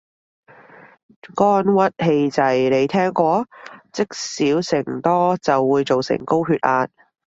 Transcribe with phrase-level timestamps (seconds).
[1.35, 3.47] 肝鬱氣滯，你聽過？
[3.93, 6.87] 積少成多就會做成高血壓